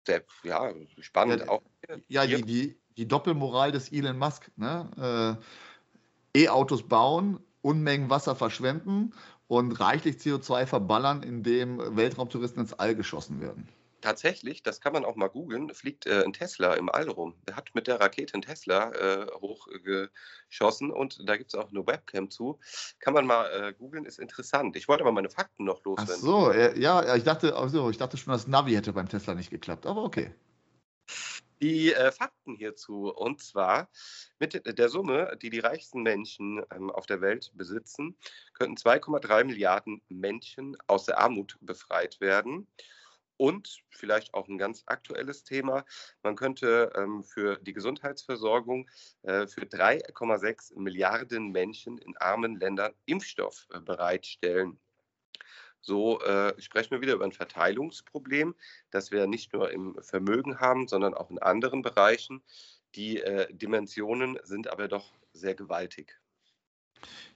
sehr, 0.05 0.23
ja 0.43 0.73
spannend 0.99 1.41
ja, 1.41 1.49
auch. 1.49 1.61
Ja, 2.07 2.25
die, 2.25 2.41
die, 2.43 2.79
die, 2.97 3.07
Doppelmoral 3.07 3.71
des 3.71 3.91
Elon 3.91 4.17
Musk. 4.17 4.51
Ne? 4.55 5.39
Äh, 6.33 6.45
E-Autos 6.45 6.87
bauen, 6.87 7.39
Unmengen 7.61 8.09
Wasser 8.09 8.35
verschwenden 8.35 9.13
und 9.47 9.71
reichlich 9.79 10.17
CO2 10.17 10.65
verballern, 10.65 11.23
indem 11.23 11.95
Weltraumtouristen 11.95 12.61
ins 12.61 12.73
All 12.73 12.95
geschossen 12.95 13.41
werden. 13.41 13.67
Tatsächlich, 14.05 14.61
das 14.61 14.81
kann 14.81 14.93
man 14.93 15.03
auch 15.03 15.15
mal 15.15 15.29
googeln, 15.29 15.73
fliegt 15.73 16.05
äh, 16.05 16.23
ein 16.23 16.31
Tesla 16.31 16.75
im 16.75 16.89
All 16.89 17.09
rum. 17.09 17.33
Der 17.47 17.55
hat 17.55 17.73
mit 17.73 17.87
der 17.87 17.99
Rakete 17.99 18.35
einen 18.35 18.43
Tesla 18.43 18.91
äh, 18.91 19.25
hochgeschossen 19.41 20.91
und 20.91 21.27
da 21.27 21.37
gibt 21.37 21.51
es 21.51 21.59
auch 21.59 21.71
eine 21.71 21.87
Webcam 21.87 22.29
zu. 22.29 22.59
Kann 22.99 23.15
man 23.15 23.25
mal 23.25 23.47
äh, 23.47 23.73
googeln, 23.73 24.05
ist 24.05 24.19
interessant. 24.19 24.75
Ich 24.75 24.87
wollte 24.87 25.01
aber 25.01 25.11
meine 25.11 25.31
Fakten 25.31 25.63
noch 25.65 25.83
loswerden. 25.83 26.13
Ach 26.17 26.21
so, 26.21 26.53
ja, 26.53 27.15
ich 27.15 27.23
dachte, 27.23 27.55
also, 27.55 27.89
ich 27.89 27.97
dachte 27.97 28.15
schon, 28.17 28.31
das 28.31 28.45
Navi 28.45 28.73
hätte 28.73 28.93
beim 28.93 29.09
Tesla 29.09 29.33
nicht 29.33 29.49
geklappt, 29.49 29.87
aber 29.87 30.03
okay. 30.03 30.35
Die 31.59 31.91
äh, 31.91 32.11
Fakten 32.11 32.53
hierzu, 32.53 33.11
und 33.11 33.41
zwar 33.41 33.89
mit 34.37 34.61
der 34.77 34.89
Summe, 34.89 35.35
die 35.41 35.49
die 35.49 35.61
reichsten 35.61 36.03
Menschen 36.03 36.61
ähm, 36.71 36.91
auf 36.91 37.07
der 37.07 37.21
Welt 37.21 37.51
besitzen, 37.55 38.15
könnten 38.53 38.75
2,3 38.75 39.45
Milliarden 39.45 40.03
Menschen 40.09 40.77
aus 40.85 41.05
der 41.05 41.17
Armut 41.17 41.57
befreit 41.59 42.21
werden. 42.21 42.67
Und 43.37 43.83
vielleicht 43.89 44.33
auch 44.33 44.47
ein 44.47 44.57
ganz 44.57 44.83
aktuelles 44.85 45.43
Thema, 45.43 45.85
man 46.23 46.35
könnte 46.35 46.93
ähm, 46.95 47.23
für 47.23 47.57
die 47.57 47.73
Gesundheitsversorgung 47.73 48.89
äh, 49.23 49.47
für 49.47 49.65
3,6 49.65 50.79
Milliarden 50.79 51.51
Menschen 51.51 51.97
in 51.97 52.15
armen 52.17 52.59
Ländern 52.59 52.93
Impfstoff 53.05 53.67
äh, 53.73 53.79
bereitstellen. 53.79 54.79
So 55.81 56.19
äh, 56.21 56.59
sprechen 56.59 56.91
wir 56.91 57.01
wieder 57.01 57.13
über 57.13 57.25
ein 57.25 57.31
Verteilungsproblem, 57.31 58.55
das 58.89 59.11
wir 59.11 59.27
nicht 59.27 59.53
nur 59.53 59.69
im 59.69 59.95
Vermögen 60.01 60.59
haben, 60.59 60.87
sondern 60.87 61.13
auch 61.13 61.29
in 61.29 61.37
anderen 61.37 61.83
Bereichen. 61.83 62.41
Die 62.95 63.21
äh, 63.21 63.53
Dimensionen 63.53 64.39
sind 64.43 64.67
aber 64.67 64.87
doch 64.87 65.13
sehr 65.33 65.53
gewaltig. 65.53 66.19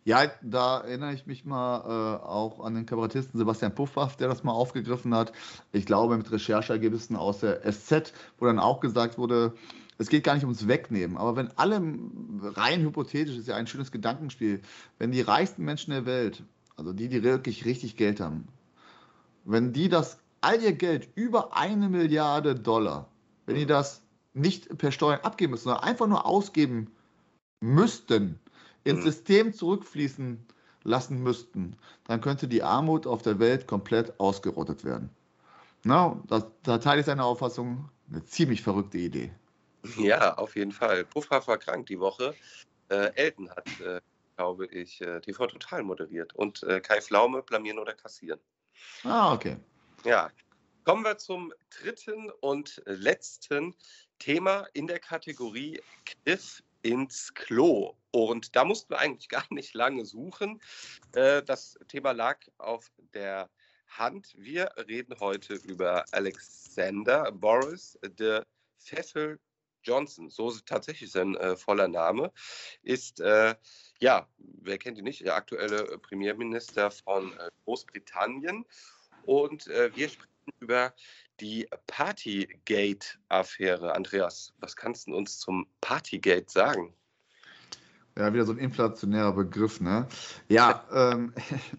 Ja, 0.05 0.31
da 0.41 0.79
erinnere 0.79 1.13
ich 1.13 1.27
mich 1.27 1.45
mal 1.45 1.81
äh, 1.81 2.25
auch 2.25 2.63
an 2.63 2.73
den 2.73 2.85
Kabarettisten 2.85 3.37
Sebastian 3.37 3.75
Puffpaff, 3.75 4.15
der 4.15 4.27
das 4.27 4.43
mal 4.43 4.53
aufgegriffen 4.53 5.13
hat. 5.13 5.33
Ich 5.71 5.85
glaube, 5.85 6.17
mit 6.17 6.31
Rechercheergebnissen 6.31 7.15
aus 7.15 7.41
der 7.41 7.61
SZ, 7.69 8.13
wo 8.37 8.45
dann 8.45 8.59
auch 8.59 8.79
gesagt 8.79 9.17
wurde, 9.17 9.53
es 9.99 10.07
geht 10.07 10.23
gar 10.23 10.33
nicht 10.33 10.45
ums 10.45 10.67
Wegnehmen, 10.67 11.17
aber 11.17 11.35
wenn 11.35 11.51
alle, 11.57 11.81
rein 12.41 12.81
hypothetisch, 12.81 13.37
ist 13.37 13.49
ja 13.49 13.55
ein 13.57 13.67
schönes 13.67 13.91
Gedankenspiel, 13.91 14.61
wenn 14.97 15.11
die 15.11 15.21
reichsten 15.21 15.65
Menschen 15.65 15.91
der 15.91 16.05
Welt, 16.05 16.43
also 16.77 16.93
die, 16.93 17.09
die 17.09 17.21
wirklich 17.21 17.65
richtig 17.65 17.97
Geld 17.97 18.21
haben, 18.21 18.47
wenn 19.43 19.73
die 19.73 19.89
das, 19.89 20.17
all 20.39 20.61
ihr 20.61 20.71
Geld, 20.71 21.09
über 21.15 21.55
eine 21.57 21.89
Milliarde 21.89 22.55
Dollar, 22.55 23.09
wenn 23.45 23.55
die 23.55 23.65
das 23.65 24.01
nicht 24.33 24.77
per 24.77 24.93
Steuern 24.93 25.19
abgeben 25.21 25.51
müssen, 25.51 25.65
sondern 25.65 25.83
einfach 25.83 26.07
nur 26.07 26.25
ausgeben 26.25 26.87
müssten, 27.59 28.39
ins 28.83 28.99
mhm. 28.99 29.03
System 29.03 29.53
zurückfließen 29.53 30.45
lassen 30.83 31.21
müssten, 31.21 31.75
dann 32.07 32.21
könnte 32.21 32.47
die 32.47 32.63
Armut 32.63 33.05
auf 33.05 33.21
der 33.21 33.39
Welt 33.39 33.67
komplett 33.67 34.19
ausgerottet 34.19 34.83
werden. 34.83 35.09
Na, 35.83 36.21
das, 36.27 36.45
da 36.63 36.77
teile 36.77 37.01
ich 37.01 37.05
seine 37.05 37.23
Auffassung, 37.23 37.89
eine 38.09 38.25
ziemlich 38.25 38.61
verrückte 38.61 38.97
Idee. 38.97 39.31
Ja, 39.97 40.35
auf 40.37 40.55
jeden 40.55 40.71
Fall. 40.71 41.05
Puffhaff 41.05 41.47
war 41.47 41.57
krank 41.57 41.85
die 41.85 41.99
Woche. 41.99 42.35
Äh, 42.89 43.13
Elton 43.15 43.49
hat, 43.49 43.67
äh, 43.79 44.01
glaube 44.35 44.65
ich, 44.67 44.99
äh, 45.01 45.21
TV 45.21 45.47
Total 45.47 45.83
moderiert. 45.83 46.35
Und 46.35 46.63
äh, 46.63 46.81
Kai 46.81 47.01
Flaume 47.01 47.43
blamieren 47.43 47.79
oder 47.79 47.93
kassieren. 47.93 48.39
Ah, 49.03 49.33
okay. 49.33 49.57
Ja. 50.03 50.29
Kommen 50.83 51.03
wir 51.03 51.17
zum 51.17 51.53
dritten 51.69 52.31
und 52.41 52.81
letzten 52.85 53.75
Thema 54.17 54.65
in 54.73 54.87
der 54.87 54.99
Kategorie 54.99 55.79
Griff 56.25 56.63
ins 56.81 57.33
Klo. 57.33 57.95
Und 58.11 58.55
da 58.55 58.65
mussten 58.65 58.91
wir 58.91 58.99
eigentlich 58.99 59.29
gar 59.29 59.45
nicht 59.49 59.73
lange 59.73 60.05
suchen. 60.05 60.61
Äh, 61.13 61.43
das 61.43 61.77
Thema 61.87 62.11
lag 62.11 62.39
auf 62.57 62.91
der 63.13 63.49
Hand. 63.87 64.33
Wir 64.37 64.71
reden 64.87 65.19
heute 65.19 65.55
über 65.55 66.05
Alexander 66.11 67.31
Boris 67.31 67.97
de 68.03 68.43
Pfeffel 68.79 69.39
Johnson, 69.83 70.29
so 70.29 70.49
ist 70.49 70.65
tatsächlich 70.65 71.11
sein 71.11 71.35
äh, 71.35 71.55
voller 71.55 71.87
Name, 71.87 72.33
ist, 72.83 73.21
äh, 73.21 73.55
ja, 73.99 74.27
wer 74.37 74.77
kennt 74.77 74.97
ihn 74.97 75.05
nicht, 75.05 75.25
der 75.25 75.35
aktuelle 75.35 75.97
Premierminister 75.99 76.91
von 76.91 77.33
Großbritannien. 77.63 78.65
Und 79.25 79.67
wir 79.67 80.09
sprechen 80.09 80.29
über 80.59 80.93
die 81.39 81.67
Partygate-Affäre. 81.87 83.95
Andreas, 83.95 84.53
was 84.59 84.75
kannst 84.75 85.07
du 85.07 85.15
uns 85.15 85.39
zum 85.39 85.67
Partygate 85.81 86.49
sagen? 86.49 86.93
Ja, 88.17 88.33
wieder 88.33 88.45
so 88.45 88.51
ein 88.51 88.57
inflationärer 88.57 89.33
Begriff, 89.33 89.79
ne? 89.79 90.07
Ja, 90.49 90.83
ähm, 90.93 91.33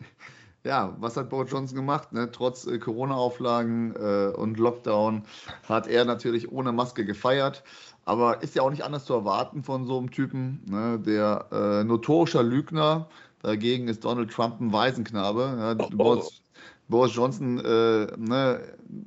ja, 0.64 0.96
was 0.98 1.16
hat 1.16 1.28
Boris 1.28 1.50
Johnson 1.50 1.76
gemacht? 1.76 2.12
Ne? 2.12 2.30
Trotz 2.30 2.66
äh, 2.66 2.78
Corona-Auflagen 2.78 3.94
äh, 3.96 4.32
und 4.34 4.58
Lockdown 4.58 5.24
hat 5.68 5.86
er 5.86 6.04
natürlich 6.04 6.50
ohne 6.50 6.72
Maske 6.72 7.04
gefeiert. 7.04 7.62
Aber 8.06 8.42
ist 8.42 8.56
ja 8.56 8.62
auch 8.62 8.70
nicht 8.70 8.82
anders 8.82 9.04
zu 9.04 9.12
erwarten 9.12 9.62
von 9.62 9.86
so 9.86 9.98
einem 9.98 10.10
Typen. 10.10 10.62
Ne? 10.66 10.98
Der 10.98 11.46
äh, 11.52 11.84
notorischer 11.84 12.42
Lügner. 12.42 13.08
Dagegen 13.42 13.88
ist 13.88 14.04
Donald 14.04 14.30
Trump 14.30 14.60
ein 14.60 14.72
Waisenknabe. 14.72 15.56
Ja? 15.58 15.76
Oh, 15.78 15.88
oh. 15.92 15.96
Boris, 15.96 16.42
Boris, 16.90 17.14
Johnson, 17.14 17.58
äh, 17.58 18.06
ne? 18.18 18.60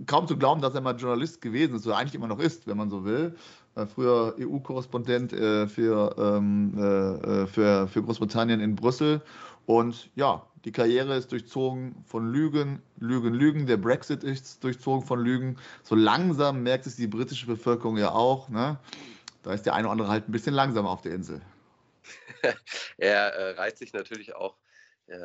kaum 0.08 0.28
zu 0.28 0.38
glauben, 0.38 0.62
dass 0.62 0.74
er 0.74 0.82
mal 0.82 0.96
Journalist 0.96 1.42
gewesen 1.42 1.76
ist, 1.76 1.86
oder 1.86 1.98
eigentlich 1.98 2.16
immer 2.16 2.28
noch 2.28 2.40
ist, 2.40 2.66
wenn 2.66 2.78
man 2.78 2.90
so 2.90 3.04
will. 3.06 3.36
Äh, 3.76 3.86
früher 3.86 4.36
EU-Korrespondent 4.40 5.34
äh, 5.34 5.68
für, 5.68 6.16
ähm, 6.18 6.78
äh, 6.78 7.46
für, 7.48 7.88
für 7.88 8.02
Großbritannien 8.02 8.62
in 8.62 8.76
Brüssel. 8.76 9.22
Und 9.66 10.10
ja, 10.16 10.46
die 10.66 10.72
Karriere 10.72 11.16
ist 11.16 11.32
durchzogen 11.32 11.96
von 12.06 12.32
Lügen, 12.32 12.82
Lügen, 13.00 13.34
Lügen. 13.34 13.68
Der 13.68 13.78
Brexit 13.78 14.24
ist 14.24 14.64
durchzogen 14.64 15.06
von 15.06 15.20
Lügen. 15.20 15.58
So 15.84 15.96
langsam 15.96 16.64
merkt 16.64 16.88
es 16.88 16.96
die 16.96 17.08
britische 17.08 17.48
Bevölkerung 17.48 17.98
ja 17.98 18.12
auch. 18.12 18.50
Ne? 18.50 18.78
Da 19.42 19.54
ist 19.54 19.66
der 19.66 19.74
eine 19.74 19.88
oder 19.88 19.92
andere 19.92 20.08
halt 20.08 20.30
ein 20.30 20.32
bisschen 20.32 20.54
langsamer 20.54 20.90
auf 20.90 21.02
der 21.02 21.16
Insel. 21.16 21.42
er 22.98 23.34
äh, 23.34 23.52
reiht 23.56 23.78
sich 23.78 23.94
natürlich 23.94 24.36
auch 24.36 24.56
äh, 24.56 24.73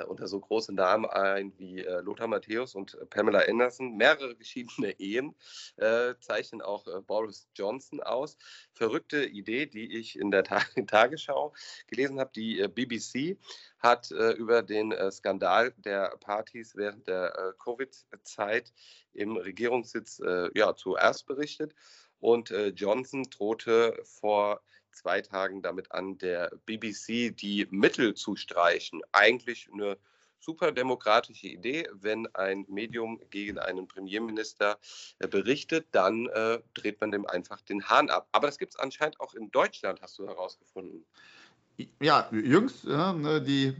unter 0.09 0.27
so 0.27 0.41
große 0.41 0.75
Namen 0.75 1.07
ein 1.07 1.53
wie 1.59 1.85
äh, 1.85 2.01
Lothar 2.01 2.27
Matthäus 2.27 2.75
und 2.75 2.95
äh, 2.95 3.07
Pamela 3.07 3.41
Anderson. 3.49 3.97
Mehrere 3.97 4.35
geschiedene 4.37 4.99
Ehen 4.99 5.35
äh, 5.77 6.15
zeichnen 6.21 6.63
auch 6.63 6.87
äh, 6.87 7.01
Boris 7.01 7.49
Johnson 7.55 8.01
aus. 8.01 8.37
Verrückte 8.73 9.25
Idee, 9.25 9.67
die 9.67 9.99
ich 9.99 10.19
in 10.19 10.31
der 10.31 10.45
Ta 10.45 10.61
Tagesschau 10.87 11.55
gelesen 11.87 12.19
habe. 12.19 12.31
Die 12.35 12.61
äh, 12.61 12.69
BBC 12.69 13.39
hat 13.79 14.11
über 14.11 14.63
den 14.65 14.93
Skandal 15.13 15.73
der 15.77 16.17
Partys 16.19 16.75
während 16.75 17.07
der 17.07 17.55
Covid-Zeit 17.63 18.73
im 19.13 19.37
Regierungssitz 19.37 20.21
ja, 20.55 20.75
zuerst 20.75 21.27
berichtet. 21.27 21.77
Und 22.19 22.53
Johnson 22.75 23.23
drohte 23.31 23.97
vor 24.03 24.63
zwei 24.93 25.21
Tagen 25.21 25.63
damit 25.63 25.93
an, 25.93 26.19
der 26.19 26.51
BBC 26.67 27.37
die 27.37 27.67
Mittel 27.71 28.15
zu 28.15 28.37
streichen. 28.37 29.01
Eigentlich 29.13 29.69
eine 29.73 29.97
super 30.41 30.73
demokratische 30.73 31.49
Idee. 31.49 31.89
Wenn 31.93 32.27
ein 32.35 32.65
Medium 32.69 33.21
gegen 33.31 33.59
einen 33.59 33.89
Premierminister 33.89 34.79
äh, 35.19 35.29
berichtet, 35.29 35.87
dann 35.93 36.27
äh, 36.27 36.61
dreht 36.75 37.01
man 37.01 37.11
dem 37.11 37.27
einfach 37.27 37.61
den 37.63 37.89
Hahn 37.89 38.11
ab. 38.11 38.29
Aber 38.33 38.47
das 38.47 38.59
gibt 38.59 38.75
es 38.75 38.79
anscheinend 38.79 39.21
auch 39.21 39.35
in 39.35 39.51
Deutschland, 39.51 40.01
hast 40.01 40.19
du 40.19 40.27
herausgefunden. 40.27 41.05
Ja, 42.01 42.29
jüngst, 42.33 42.85
ja, 42.85 43.13
ne, 43.13 43.41
die 43.41 43.77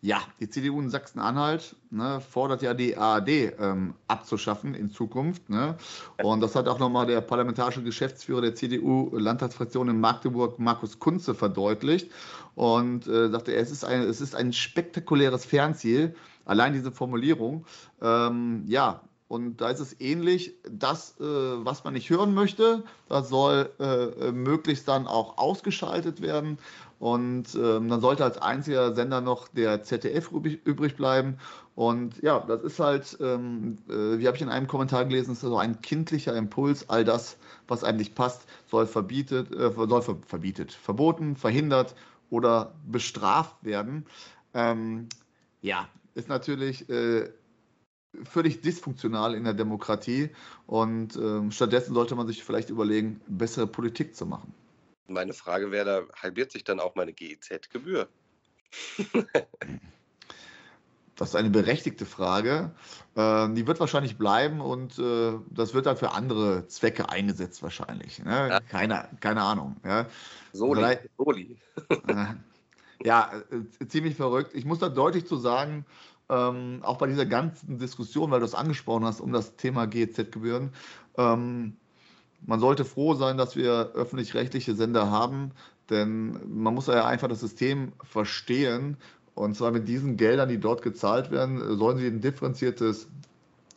ja, 0.00 0.20
die 0.38 0.48
CDU 0.48 0.80
in 0.80 0.90
Sachsen-Anhalt 0.90 1.74
ne, 1.90 2.20
fordert 2.20 2.62
ja 2.62 2.72
die 2.72 2.96
ARD 2.96 3.28
ähm, 3.28 3.94
abzuschaffen 4.06 4.74
in 4.74 4.90
Zukunft. 4.90 5.50
Ne? 5.50 5.76
Und 6.22 6.40
das 6.40 6.54
hat 6.54 6.68
auch 6.68 6.78
nochmal 6.78 7.06
der 7.06 7.20
parlamentarische 7.20 7.82
Geschäftsführer 7.82 8.42
der 8.42 8.54
CDU-Landtagsfraktion 8.54 9.88
in 9.88 10.00
Magdeburg, 10.00 10.60
Markus 10.60 11.00
Kunze, 11.00 11.34
verdeutlicht. 11.34 12.12
Und 12.54 13.08
äh, 13.08 13.28
sagte, 13.28 13.54
es 13.54 13.72
ist, 13.72 13.84
ein, 13.84 14.02
es 14.02 14.20
ist 14.20 14.36
ein 14.36 14.52
spektakuläres 14.52 15.44
Fernziel, 15.44 16.14
allein 16.44 16.74
diese 16.74 16.92
Formulierung. 16.92 17.64
Ähm, 18.00 18.64
ja, 18.66 19.00
und 19.28 19.60
da 19.60 19.68
ist 19.68 19.80
es 19.80 20.00
ähnlich, 20.00 20.54
das, 20.70 21.20
äh, 21.20 21.24
was 21.24 21.84
man 21.84 21.92
nicht 21.92 22.08
hören 22.08 22.32
möchte, 22.32 22.82
das 23.08 23.28
soll 23.28 23.70
äh, 23.78 24.32
möglichst 24.32 24.88
dann 24.88 25.06
auch 25.06 25.36
ausgeschaltet 25.36 26.22
werden. 26.22 26.58
Und 26.98 27.54
ähm, 27.54 27.88
dann 27.88 28.00
sollte 28.00 28.24
als 28.24 28.38
einziger 28.38 28.94
Sender 28.94 29.20
noch 29.20 29.48
der 29.48 29.82
ZDF 29.82 30.32
übrig 30.32 30.96
bleiben. 30.96 31.38
Und 31.76 32.20
ja, 32.22 32.40
das 32.40 32.64
ist 32.64 32.80
halt, 32.80 33.16
ähm, 33.20 33.78
äh, 33.88 34.18
wie 34.18 34.26
habe 34.26 34.36
ich 34.36 34.42
in 34.42 34.48
einem 34.48 34.66
Kommentar 34.66 35.04
gelesen, 35.04 35.32
ist 35.32 35.42
so 35.42 35.56
ein 35.58 35.80
kindlicher 35.80 36.34
Impuls. 36.34 36.88
All 36.88 37.04
das, 37.04 37.36
was 37.68 37.84
eigentlich 37.84 38.16
passt, 38.16 38.48
soll 38.68 38.86
verbietet, 38.86 39.54
äh, 39.54 39.70
soll 39.72 40.02
ver 40.02 40.16
verbietet, 40.26 40.72
verboten, 40.72 41.36
verhindert 41.36 41.94
oder 42.30 42.74
bestraft 42.84 43.56
werden. 43.62 44.04
Ähm, 44.54 45.08
ja, 45.62 45.88
ist 46.14 46.28
natürlich 46.28 46.88
äh, 46.90 47.30
völlig 48.24 48.60
dysfunktional 48.60 49.34
in 49.34 49.44
der 49.44 49.54
Demokratie. 49.54 50.30
Und 50.66 51.16
ähm, 51.16 51.52
stattdessen 51.52 51.94
sollte 51.94 52.16
man 52.16 52.26
sich 52.26 52.42
vielleicht 52.42 52.70
überlegen, 52.70 53.20
bessere 53.28 53.68
Politik 53.68 54.16
zu 54.16 54.26
machen. 54.26 54.52
Meine 55.08 55.32
Frage 55.32 55.70
wäre, 55.70 55.84
da 55.84 56.02
halbiert 56.22 56.52
sich 56.52 56.64
dann 56.64 56.80
auch 56.80 56.94
meine 56.94 57.12
GEZ-Gebühr? 57.12 58.08
das 61.16 61.30
ist 61.30 61.34
eine 61.34 61.50
berechtigte 61.50 62.04
Frage. 62.06 62.72
Äh, 63.14 63.48
die 63.54 63.66
wird 63.66 63.80
wahrscheinlich 63.80 64.18
bleiben 64.18 64.60
und 64.60 64.98
äh, 64.98 65.32
das 65.50 65.74
wird 65.74 65.86
dann 65.86 65.96
für 65.96 66.12
andere 66.12 66.66
Zwecke 66.66 67.08
eingesetzt 67.08 67.62
wahrscheinlich. 67.62 68.22
Ne? 68.22 68.48
Ja. 68.50 68.60
Keine, 68.60 69.08
keine 69.20 69.42
Ahnung. 69.42 69.76
Ja. 69.84 70.06
Soli. 70.52 70.98
Soli. 71.16 71.56
äh, 72.06 72.26
ja, 73.02 73.30
ziemlich 73.88 74.16
verrückt. 74.16 74.54
Ich 74.54 74.64
muss 74.64 74.78
da 74.78 74.88
deutlich 74.88 75.26
zu 75.26 75.36
sagen, 75.36 75.86
ähm, 76.28 76.80
auch 76.82 76.98
bei 76.98 77.06
dieser 77.06 77.26
ganzen 77.26 77.78
Diskussion, 77.78 78.30
weil 78.30 78.40
du 78.40 78.46
es 78.46 78.54
angesprochen 78.54 79.04
hast, 79.04 79.20
um 79.20 79.32
das 79.32 79.56
Thema 79.56 79.86
GEZ-Gebühren, 79.86 80.72
ähm, 81.16 81.76
man 82.46 82.60
sollte 82.60 82.84
froh 82.84 83.14
sein, 83.14 83.36
dass 83.36 83.56
wir 83.56 83.92
öffentlich-rechtliche 83.94 84.74
Sender 84.74 85.10
haben, 85.10 85.52
denn 85.90 86.38
man 86.48 86.74
muss 86.74 86.86
ja 86.86 87.06
einfach 87.06 87.28
das 87.28 87.40
System 87.40 87.92
verstehen. 88.02 88.96
Und 89.34 89.56
zwar 89.56 89.70
mit 89.70 89.88
diesen 89.88 90.16
Geldern, 90.16 90.48
die 90.48 90.58
dort 90.58 90.82
gezahlt 90.82 91.30
werden, 91.30 91.78
sollen 91.78 91.98
sie 91.98 92.06
ein 92.06 92.20
differenziertes 92.20 93.08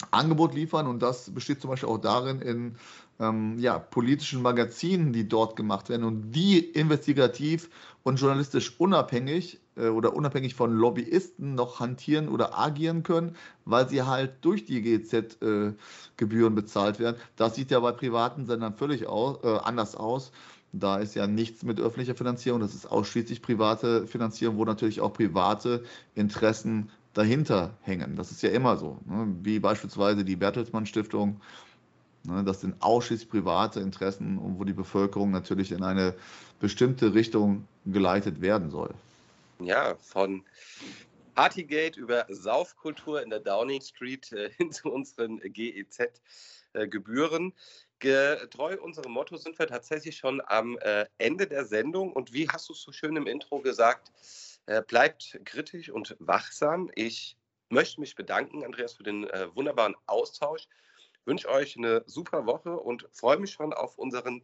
Angebot 0.10 0.56
liefern. 0.56 0.88
Und 0.88 1.02
das 1.02 1.30
besteht 1.34 1.62
zum 1.62 1.70
Beispiel 1.70 1.90
auch 1.90 2.00
darin, 2.00 2.42
in 2.42 2.76
ähm, 3.20 3.60
ja, 3.60 3.78
politischen 3.78 4.42
Magazinen, 4.42 5.14
die 5.14 5.28
dort 5.28 5.56
gemacht 5.56 5.90
werden 5.90 6.04
und 6.04 6.32
die 6.32 6.60
investigativ 6.60 7.70
und 8.04 8.20
journalistisch 8.20 8.80
unabhängig 8.80 9.61
oder 9.78 10.14
unabhängig 10.14 10.56
von 10.56 10.74
Lobbyisten 10.74 11.56
noch 11.56 11.80
hantieren 11.80 12.28
oder 12.28 12.58
agieren 12.58 13.04
können, 13.04 13.36
weil 13.66 13.88
sie 13.88 14.04
halt 14.04 14.34
durch 14.42 14.66
die 14.66 14.82
GZ-Gebühren 14.82 16.54
äh, 16.54 16.56
bezahlt 16.56 17.00
werden. 17.00 17.18
Das 17.36 17.56
sieht 17.56 17.72
ja 17.72 17.80
bei 17.80 17.92
privaten 17.92 18.46
Sendern 18.46 18.76
völlig 18.76 19.08
aus, 19.08 19.44
äh, 19.44 19.58
anders 19.64 19.96
aus. 19.96 20.32
Da 20.74 20.98
ist 20.98 21.16
ja 21.16 21.28
nichts 21.28 21.64
mit 21.64 21.80
öffentlicher 21.80 22.16
Finanzierung, 22.16 22.62
das 22.62 22.74
ist 22.74 22.86
ausschließlich 22.86 23.42
private 23.42 24.08
Finanzierung, 24.08 24.58
wo 24.58 24.66
natürlich 24.66 25.02
auch 25.02 25.12
private 25.12 25.84
Interessen 26.16 26.90
dahinter 27.14 27.72
hängen. 27.82 28.16
Das 28.16 28.32
ist 28.32 28.42
ja 28.42 28.50
immer 28.52 28.78
so, 28.78 28.98
ne? 29.06 29.36
wie 29.44 29.60
beispielsweise 29.60 30.24
die 30.24 30.38
Bertelsmann 30.38 30.86
Stiftung. 30.86 31.42
Ne? 32.24 32.44
Das 32.46 32.62
sind 32.62 32.76
ausschließlich 32.82 33.30
private 33.30 33.82
Interessen 33.82 34.40
wo 34.58 34.64
die 34.64 34.74
Bevölkerung 34.74 35.32
natürlich 35.32 35.72
in 35.72 35.84
eine 35.84 36.14
bestimmte 36.60 37.14
Richtung 37.14 37.68
geleitet 37.86 38.42
werden 38.42 38.70
soll. 38.70 38.94
Ja, 39.64 39.96
von 39.96 40.46
Partygate 41.36 42.00
über 42.00 42.26
Saufkultur 42.30 43.22
in 43.22 43.30
der 43.30 43.40
Downing 43.40 43.82
Street 43.82 44.32
äh, 44.32 44.50
hin 44.58 44.72
zu 44.72 44.92
unseren 44.92 45.40
GEZ-Gebühren. 45.40 47.54
Getreu 48.00 48.78
unserem 48.82 49.12
Motto 49.12 49.38
sind 49.38 49.60
wir 49.60 49.68
tatsächlich 49.68 50.18
schon 50.18 50.42
am 50.46 50.78
äh, 50.80 51.06
Ende 51.20 51.48
der 51.48 51.66
Sendung. 51.66 52.14
Und 52.14 52.34
wie 52.34 52.50
hast 52.50 52.70
du 52.70 52.74
es 52.74 52.82
so 52.82 52.92
schön 52.92 53.16
im 53.16 53.28
Intro 53.28 53.62
gesagt, 53.62 54.12
äh, 54.66 54.82
bleibt 54.82 55.40
kritisch 55.46 55.90
und 55.90 56.16
wachsam. 56.20 56.90
Ich 56.96 57.38
möchte 57.70 58.02
mich 58.02 58.16
bedanken, 58.16 58.64
Andreas, 58.64 58.94
für 58.94 59.04
den 59.04 59.30
äh, 59.30 59.56
wunderbaren 59.56 59.96
Austausch. 60.08 60.68
Wünsche 61.26 61.50
euch 61.50 61.78
eine 61.78 62.04
super 62.08 62.48
Woche 62.48 62.78
und 62.78 63.08
freue 63.12 63.38
mich 63.38 63.52
schon 63.52 63.74
auf 63.74 63.98
unseren 63.98 64.44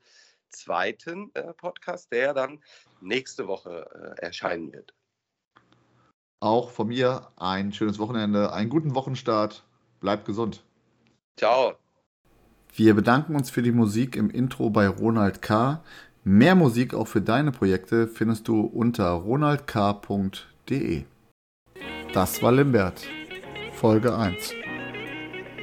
zweiten 0.50 1.31
äh, 1.33 1.53
Podcast, 1.53 2.12
der 2.12 2.33
dann 2.33 2.63
nächste 3.01 3.47
Woche 3.47 4.15
äh, 4.19 4.25
erscheinen 4.25 4.71
wird. 4.71 4.93
Auch 6.39 6.70
von 6.70 6.88
mir 6.88 7.27
ein 7.36 7.74
schönes 7.74 8.00
Wochenende, 8.00 8.53
einen 8.53 8.70
guten 8.70 8.94
Wochenstart. 8.94 9.63
Bleibt 10.00 10.25
gesund. 10.25 10.63
Ciao. 11.38 11.74
Wir 12.74 12.94
bedanken 12.94 13.36
uns 13.36 13.50
für 13.50 13.63
die 13.63 13.72
Musik 13.72 14.15
im 14.15 14.29
Intro 14.29 14.70
bei 14.70 14.88
Ronald 14.88 15.41
K. 15.41 15.82
Mehr 16.24 16.56
Musik 16.56 16.94
auch 16.94 17.08
für 17.08 17.22
deine 17.22 17.51
Projekte 17.51 18.08
findest 18.08 18.48
du 18.48 18.62
unter 18.62 19.10
ronaldk.de. 19.12 21.06
Das 22.13 22.44
war 22.44 22.51
Limbert, 22.51 23.08
Folge 23.74 24.15
1. 24.15 24.53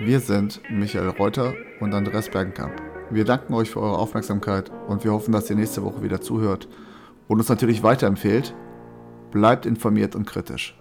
Wir 0.00 0.18
sind 0.18 0.60
Michael 0.70 1.10
Reuter 1.10 1.54
und 1.80 1.94
Andreas 1.94 2.28
Bergenkamp. 2.28 2.82
Wir 3.10 3.24
danken 3.24 3.54
euch 3.54 3.70
für 3.70 3.80
eure 3.80 3.98
Aufmerksamkeit 3.98 4.72
und 4.88 5.04
wir 5.04 5.12
hoffen, 5.12 5.32
dass 5.32 5.48
ihr 5.50 5.56
nächste 5.56 5.84
Woche 5.84 6.02
wieder 6.02 6.20
zuhört 6.20 6.66
und 7.28 7.38
uns 7.38 7.48
natürlich 7.48 7.82
weiterempfehlt. 7.82 8.54
Bleibt 9.34 9.66
informiert 9.66 10.14
und 10.14 10.26
kritisch. 10.26 10.76